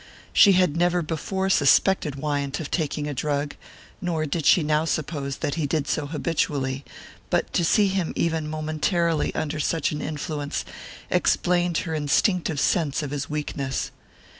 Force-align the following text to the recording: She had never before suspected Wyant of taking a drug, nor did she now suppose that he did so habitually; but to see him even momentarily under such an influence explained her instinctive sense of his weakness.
She 0.33 0.53
had 0.53 0.75
never 0.75 1.03
before 1.03 1.47
suspected 1.51 2.15
Wyant 2.15 2.59
of 2.59 2.71
taking 2.71 3.07
a 3.07 3.13
drug, 3.13 3.55
nor 4.01 4.25
did 4.25 4.47
she 4.47 4.63
now 4.63 4.83
suppose 4.83 5.37
that 5.37 5.53
he 5.53 5.67
did 5.67 5.87
so 5.87 6.07
habitually; 6.07 6.83
but 7.29 7.53
to 7.53 7.63
see 7.63 7.87
him 7.87 8.11
even 8.15 8.47
momentarily 8.49 9.31
under 9.35 9.59
such 9.59 9.91
an 9.91 10.01
influence 10.01 10.65
explained 11.11 11.77
her 11.85 11.93
instinctive 11.93 12.59
sense 12.59 13.03
of 13.03 13.11
his 13.11 13.29
weakness. 13.29 13.91